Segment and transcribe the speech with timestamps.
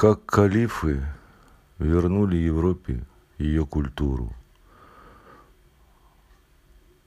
[0.00, 1.04] как калифы
[1.78, 3.04] вернули Европе
[3.36, 4.32] ее культуру.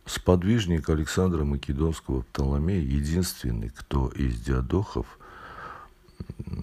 [0.05, 5.07] Сподвижник Александра Македонского Птоломея единственный, кто из диадохов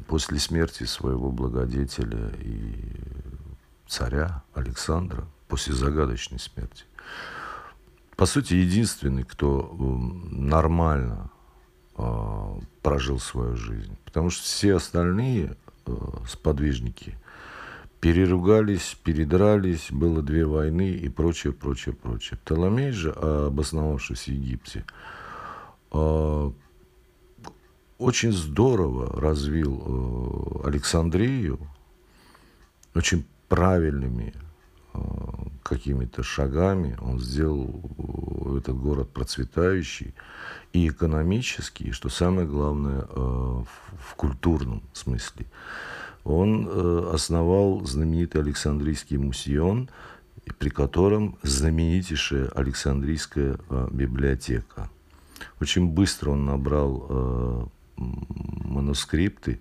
[0.06, 2.76] после смерти своего благодетеля и
[3.88, 6.84] царя Александра, после загадочной смерти,
[8.14, 9.74] по сути, единственный, кто
[10.30, 11.28] нормально
[11.98, 13.98] э, прожил свою жизнь.
[14.04, 15.56] Потому что все остальные
[16.28, 17.16] сподвижники
[18.00, 22.38] переругались, передрались, было две войны и прочее, прочее, прочее.
[22.38, 24.84] Птоломей же, обосновавшись в Египте,
[25.92, 26.50] э,
[27.98, 31.58] очень здорово развил э, Александрию,
[32.94, 34.32] очень правильными
[34.94, 34.98] э,
[35.70, 37.80] какими-то шагами он сделал
[38.58, 40.14] этот город процветающий
[40.72, 43.14] и экономический, и, что самое главное, э,
[44.08, 45.46] в культурном смысле.
[46.24, 49.88] Он э, основал знаменитый Александрийский мусион,
[50.58, 54.90] при котором знаменитейшая Александрийская э, библиотека.
[55.60, 59.60] Очень быстро он набрал манускрипты,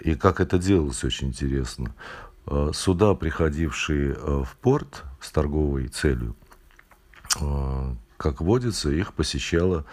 [0.00, 1.94] и как это делалось, очень интересно.
[2.72, 6.34] Суда, приходившие в порт с торговой целью,
[8.16, 9.84] как водится, их посещала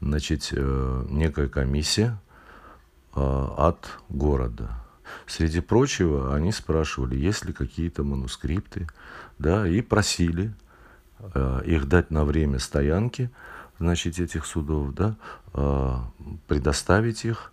[0.00, 2.18] значит, некая комиссия
[3.12, 4.70] от города.
[5.26, 8.88] Среди прочего, они спрашивали, есть ли какие-то манускрипты,
[9.38, 10.54] да, и просили
[11.18, 13.30] э, их дать на время стоянки,
[13.78, 15.16] значит, этих судов, да,
[15.54, 15.96] э,
[16.46, 17.52] предоставить их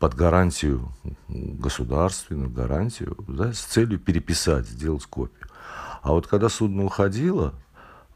[0.00, 0.92] под гарантию,
[1.28, 5.46] государственную гарантию, да, с целью переписать, сделать копию.
[6.02, 7.54] А вот когда судно уходило,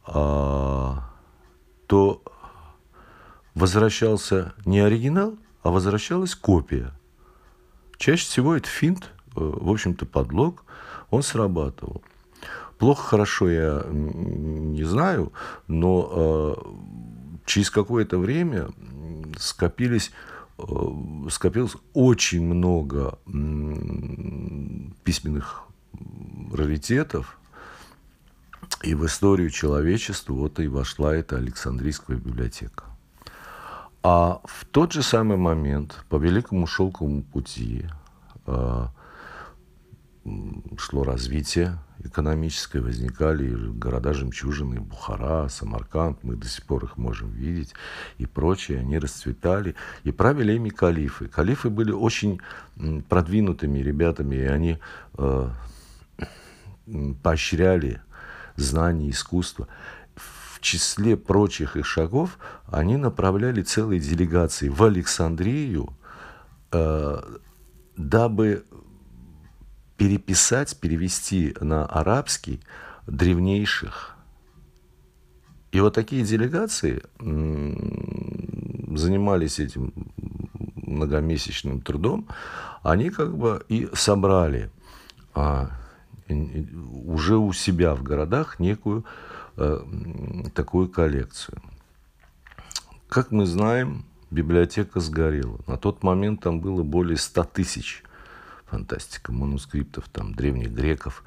[0.08, 0.94] э,
[1.86, 2.22] то
[3.55, 6.92] возвращался не оригинал, а возвращалась копия–
[7.96, 10.64] Чаще всего это финт, э, в общем-то, подлог,
[11.10, 12.02] он срабатывал.
[12.78, 15.33] Плохо, хорошо я не знаю,
[15.68, 16.55] но э,
[17.46, 18.68] через какое-то время
[19.39, 20.11] скопились,
[21.30, 23.18] скопилось очень много
[25.04, 25.64] письменных
[26.52, 27.38] раритетов,
[28.82, 32.84] и в историю человечества вот и вошла эта Александрийская библиотека.
[34.02, 37.86] А в тот же самый момент по Великому Шелковому пути
[38.46, 38.86] э,
[40.79, 47.74] шло развитие экономическое, возникали города-жемчужины, Бухара, Самарканд, мы до сих пор их можем видеть,
[48.18, 51.29] и прочее, они расцветали, и правили ими калифы.
[51.29, 52.40] Калифы были очень
[53.08, 54.79] продвинутыми ребятами, и они
[55.17, 55.51] э,
[57.23, 58.01] поощряли
[58.57, 59.68] знания, искусство
[60.64, 65.90] числе прочих их шагов они направляли целые делегации в Александрию,
[66.73, 67.20] э,
[67.96, 68.64] дабы
[70.04, 72.60] переписать, перевести на арабский
[73.06, 74.16] древнейших.
[75.72, 77.02] И вот такие делегации
[78.96, 79.92] занимались этим
[80.76, 82.28] многомесячным трудом,
[82.82, 84.70] они как бы и собрали
[85.34, 85.70] а,
[86.28, 89.04] уже у себя в городах некую
[89.56, 89.78] Э,
[90.52, 91.62] такую коллекцию.
[93.08, 95.60] Как мы знаем, библиотека сгорела.
[95.68, 98.02] На тот момент там было более 100 тысяч
[98.74, 101.23] фантастика манускриптов там древних греков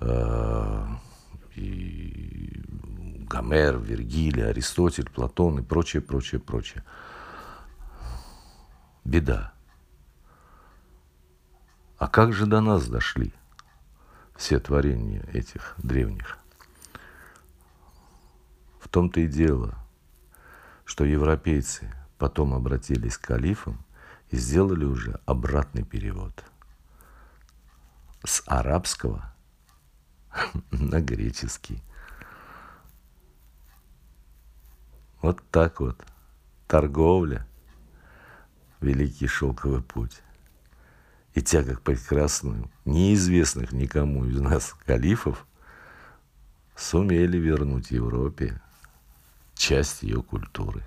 [0.00, 0.86] э,
[1.54, 2.60] и
[3.30, 6.82] Гомер, Вергилий, Аристотель, Платон и прочее, прочее, прочее.
[9.04, 9.52] Беда.
[11.98, 13.32] А как же до нас дошли
[14.36, 16.38] все творения этих древних?
[18.80, 19.78] В том-то и дело,
[20.84, 23.84] что европейцы потом обратились к калифам
[24.30, 26.44] и сделали уже обратный перевод
[28.28, 29.32] с арабского
[30.70, 31.82] на греческий.
[35.22, 36.00] Вот так вот.
[36.66, 37.46] Торговля,
[38.80, 40.20] великий шелковый путь.
[41.34, 45.46] И тяга к прекрасным, неизвестных никому из нас калифов
[46.76, 48.60] сумели вернуть Европе
[49.54, 50.86] часть ее культуры.